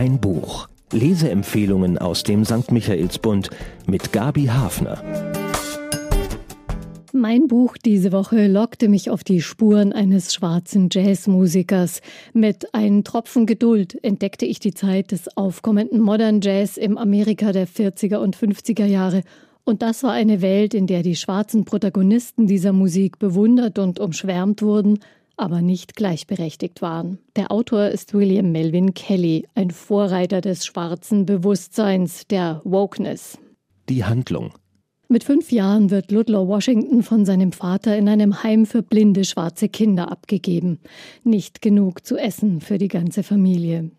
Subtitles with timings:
[0.00, 0.66] Ein Buch.
[0.92, 2.72] Leseempfehlungen aus dem St.
[2.72, 3.50] Michaelsbund
[3.86, 5.04] mit Gabi Hafner.
[7.12, 12.00] Mein Buch diese Woche lockte mich auf die Spuren eines schwarzen Jazzmusikers.
[12.32, 17.68] Mit einem Tropfen Geduld entdeckte ich die Zeit des aufkommenden Modern Jazz im Amerika der
[17.68, 19.20] 40er und 50er Jahre.
[19.64, 24.62] Und das war eine Welt, in der die schwarzen Protagonisten dieser Musik bewundert und umschwärmt
[24.62, 25.00] wurden,
[25.40, 27.18] aber nicht gleichberechtigt waren.
[27.36, 33.38] Der Autor ist William Melvin Kelly, ein Vorreiter des schwarzen Bewusstseins, der Wokeness.
[33.88, 34.52] Die Handlung.
[35.12, 39.68] Mit fünf Jahren wird Ludlow Washington von seinem Vater in einem Heim für blinde schwarze
[39.68, 40.78] Kinder abgegeben.
[41.24, 43.90] Nicht genug zu essen für die ganze Familie.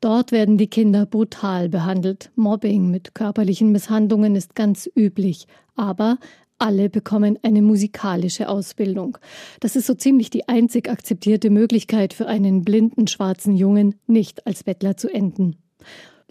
[0.00, 2.30] Dort werden die Kinder brutal behandelt.
[2.36, 5.48] Mobbing mit körperlichen Misshandlungen ist ganz üblich.
[5.74, 6.18] Aber
[6.58, 9.18] alle bekommen eine musikalische Ausbildung.
[9.60, 14.64] Das ist so ziemlich die einzig akzeptierte Möglichkeit für einen blinden schwarzen Jungen, nicht als
[14.64, 15.56] Bettler zu enden.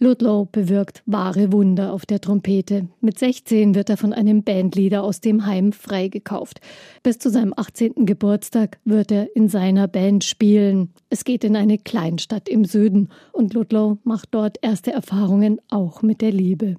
[0.03, 2.87] Ludlow bewirkt wahre Wunder auf der Trompete.
[3.01, 6.59] Mit 16 wird er von einem Bandleader aus dem Heim freigekauft.
[7.03, 8.07] Bis zu seinem 18.
[8.07, 10.89] Geburtstag wird er in seiner Band spielen.
[11.11, 16.21] Es geht in eine Kleinstadt im Süden und Ludlow macht dort erste Erfahrungen auch mit
[16.21, 16.77] der Liebe.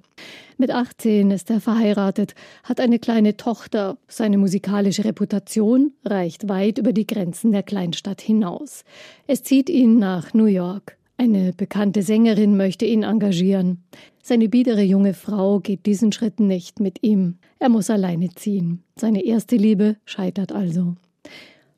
[0.57, 3.97] Mit 18 ist er verheiratet, hat eine kleine Tochter.
[4.09, 8.83] Seine musikalische Reputation reicht weit über die Grenzen der Kleinstadt hinaus.
[9.27, 10.97] Es zieht ihn nach New York.
[11.17, 13.83] Eine bekannte Sängerin möchte ihn engagieren.
[14.21, 17.37] Seine biedere junge Frau geht diesen Schritt nicht mit ihm.
[17.59, 18.83] Er muss alleine ziehen.
[18.95, 20.95] Seine erste Liebe scheitert also.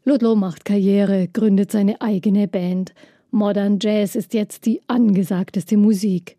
[0.04, 2.94] Ludlow macht Karriere, gründet seine eigene Band.
[3.32, 6.38] Modern Jazz ist jetzt die angesagteste Musik.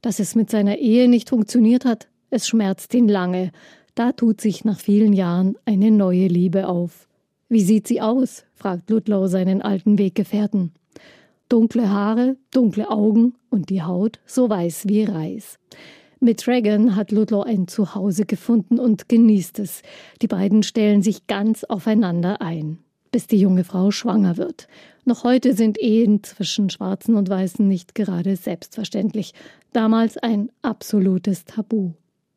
[0.00, 3.50] Dass es mit seiner Ehe nicht funktioniert hat, es schmerzt ihn lange.
[3.94, 7.08] Da tut sich nach vielen Jahren eine neue Liebe auf.
[7.48, 8.44] Wie sieht sie aus?
[8.54, 10.72] fragt Ludlow seinen alten Weggefährten.
[11.48, 15.58] Dunkle Haare, dunkle Augen und die Haut so weiß wie Reis.
[16.20, 19.82] Mit Dragon hat Ludlow ein Zuhause gefunden und genießt es.
[20.20, 22.78] Die beiden stellen sich ganz aufeinander ein,
[23.12, 24.68] bis die junge Frau schwanger wird.
[25.06, 29.32] Noch heute sind Ehen zwischen Schwarzen und Weißen nicht gerade selbstverständlich.
[29.72, 31.92] Damals ein absolutes Tabu.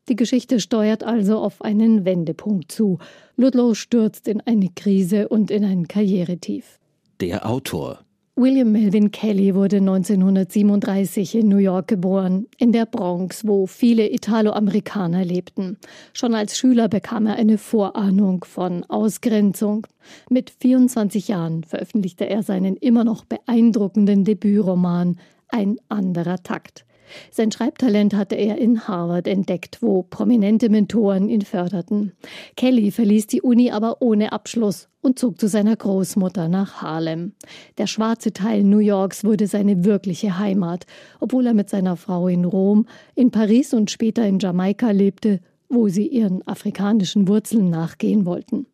[0.07, 2.99] Die Geschichte steuert also auf einen Wendepunkt zu.
[3.35, 6.79] Ludlow stürzt in eine Krise und in ein Karrieretief.
[7.19, 8.05] Der Autor
[8.37, 15.25] William Melvin Kelly wurde 1937 in New York geboren, in der Bronx, wo viele Italoamerikaner
[15.25, 15.77] lebten.
[16.13, 19.85] Schon als Schüler bekam er eine Vorahnung von Ausgrenzung.
[20.29, 26.85] Mit 24 Jahren veröffentlichte er seinen immer noch beeindruckenden Debütroman Ein anderer Takt.
[27.31, 32.13] Sein Schreibtalent hatte er in Harvard entdeckt, wo prominente Mentoren ihn förderten.
[32.55, 37.33] Kelly verließ die Uni aber ohne Abschluss und zog zu seiner Großmutter nach Harlem.
[37.77, 40.85] Der schwarze Teil New Yorks wurde seine wirkliche Heimat,
[41.19, 45.39] obwohl er mit seiner Frau in Rom, in Paris und später in Jamaika lebte,
[45.69, 48.67] wo sie ihren afrikanischen Wurzeln nachgehen wollten.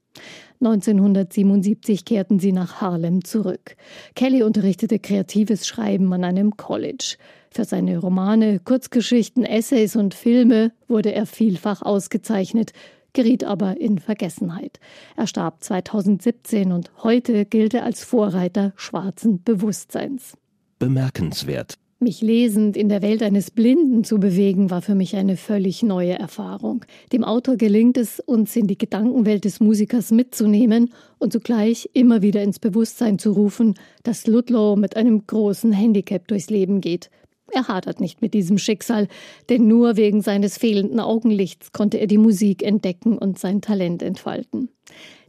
[0.59, 3.75] 1977 kehrten sie nach Harlem zurück.
[4.15, 7.17] Kelly unterrichtete kreatives Schreiben an einem College.
[7.57, 12.71] Für seine Romane, Kurzgeschichten, Essays und Filme wurde er vielfach ausgezeichnet,
[13.13, 14.79] geriet aber in Vergessenheit.
[15.15, 20.37] Er starb 2017 und heute gilt er als Vorreiter schwarzen Bewusstseins.
[20.77, 21.79] Bemerkenswert.
[21.99, 26.13] Mich lesend in der Welt eines Blinden zu bewegen, war für mich eine völlig neue
[26.13, 26.85] Erfahrung.
[27.11, 32.43] Dem Autor gelingt es, uns in die Gedankenwelt des Musikers mitzunehmen und zugleich immer wieder
[32.43, 33.73] ins Bewusstsein zu rufen,
[34.03, 37.09] dass Ludlow mit einem großen Handicap durchs Leben geht.
[37.51, 39.07] Er hadert nicht mit diesem Schicksal,
[39.49, 44.69] denn nur wegen seines fehlenden Augenlichts konnte er die Musik entdecken und sein Talent entfalten.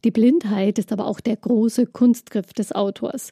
[0.05, 3.31] Die Blindheit ist aber auch der große Kunstgriff des Autors.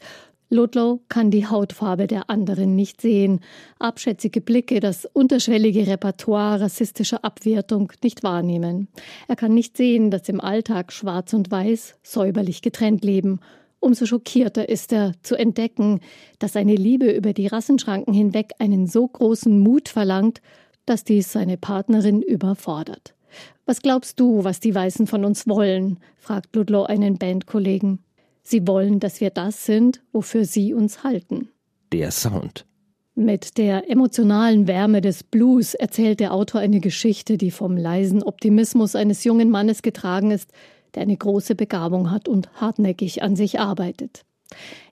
[0.48, 3.40] Ludlow kann die Hautfarbe der anderen nicht sehen,
[3.80, 8.86] abschätzige Blicke, das unterschwellige Repertoire rassistischer Abwertung nicht wahrnehmen.
[9.26, 13.40] Er kann nicht sehen, dass im Alltag Schwarz und Weiß säuberlich getrennt leben.
[13.80, 16.00] Umso schockierter ist er zu entdecken,
[16.38, 20.40] dass seine Liebe über die Rassenschranken hinweg einen so großen Mut verlangt,
[20.86, 23.14] dass dies seine Partnerin überfordert.
[23.64, 25.98] Was glaubst du, was die Weißen von uns wollen?
[26.16, 27.98] fragt Ludlow einen Bandkollegen.
[28.42, 31.48] Sie wollen, dass wir das sind, wofür sie uns halten.
[31.92, 32.64] Der Sound.
[33.16, 38.94] Mit der emotionalen Wärme des Blues erzählt der Autor eine Geschichte, die vom leisen Optimismus
[38.94, 40.52] eines jungen Mannes getragen ist,
[40.96, 44.24] der eine große Begabung hat und hartnäckig an sich arbeitet.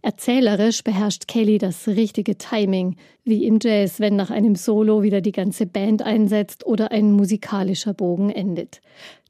[0.03, 5.33] Erzählerisch beherrscht Kelly das richtige Timing, wie im Jazz, wenn nach einem Solo wieder die
[5.33, 8.81] ganze Band einsetzt oder ein musikalischer Bogen endet.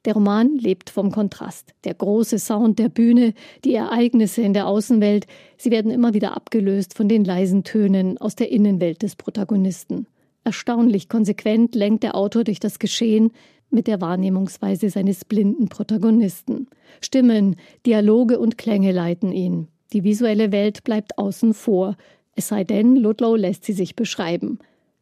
[0.05, 1.75] Der Roman lebt vom Kontrast.
[1.85, 3.33] Der große Sound der Bühne,
[3.65, 5.27] die Ereignisse in der Außenwelt,
[5.57, 10.07] sie werden immer wieder abgelöst von den leisen Tönen aus der Innenwelt des Protagonisten.
[10.45, 13.33] Erstaunlich konsequent lenkt der Autor durch das Geschehen
[13.71, 16.69] mit der Wahrnehmungsweise seines blinden Protagonisten.
[17.01, 17.57] Stimmen,
[17.87, 19.69] Dialoge und Klänge leiten ihn.
[19.93, 21.97] Die visuelle Welt bleibt außen vor,
[22.37, 24.59] es sei denn, Ludlow lässt sie sich beschreiben.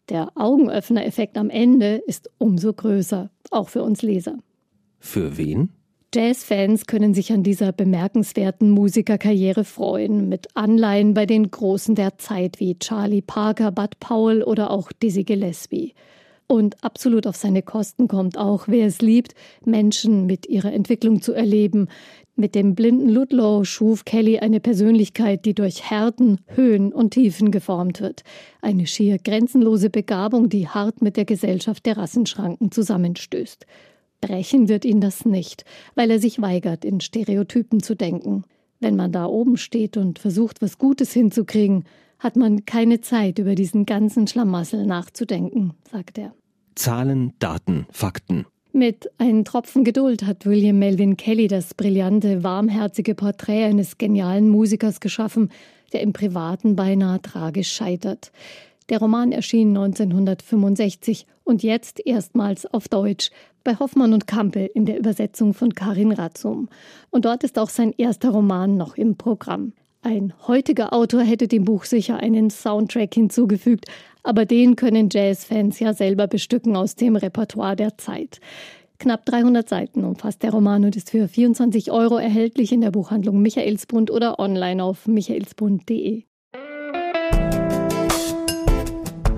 [0.08, 4.38] Der Augenöffner-Effekt am Ende ist umso größer, auch für uns Leser.
[4.98, 5.70] Für wen?
[6.14, 12.60] Jazzfans können sich an dieser bemerkenswerten Musikerkarriere freuen, mit Anleihen bei den Großen der Zeit
[12.60, 15.94] wie Charlie Parker, Bud Powell oder auch Dizzy Gillespie.
[16.48, 21.32] Und absolut auf seine Kosten kommt auch, wer es liebt, Menschen mit ihrer Entwicklung zu
[21.32, 21.88] erleben.
[22.36, 28.02] Mit dem blinden Ludlow schuf Kelly eine Persönlichkeit, die durch Härten, Höhen und Tiefen geformt
[28.02, 28.22] wird.
[28.60, 33.64] Eine schier grenzenlose Begabung, die hart mit der Gesellschaft der Rassenschranken zusammenstößt.
[34.22, 38.44] Brechen wird ihn das nicht, weil er sich weigert, in Stereotypen zu denken.
[38.80, 41.84] Wenn man da oben steht und versucht, was Gutes hinzukriegen,
[42.18, 46.32] hat man keine Zeit, über diesen ganzen Schlamassel nachzudenken, sagt er.
[46.74, 48.46] Zahlen, Daten, Fakten.
[48.72, 55.00] Mit einem Tropfen Geduld hat William Melvin Kelly das brillante, warmherzige Porträt eines genialen Musikers
[55.00, 55.50] geschaffen,
[55.92, 58.32] der im Privaten beinahe tragisch scheitert.
[58.88, 63.30] Der Roman erschien 1965 und jetzt erstmals auf Deutsch
[63.64, 66.68] bei Hoffmann und Kampel in der Übersetzung von Karin Ratzum.
[67.10, 69.72] Und dort ist auch sein erster Roman noch im Programm.
[70.02, 73.86] Ein heutiger Autor hätte dem Buch sicher einen Soundtrack hinzugefügt,
[74.24, 78.40] aber den können Jazzfans ja selber bestücken aus dem Repertoire der Zeit.
[78.98, 83.42] Knapp 300 Seiten umfasst der Roman und ist für 24 Euro erhältlich in der Buchhandlung
[83.42, 86.24] Michaelsbund oder online auf michaelsbund.de.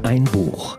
[0.03, 0.79] Ein Buch.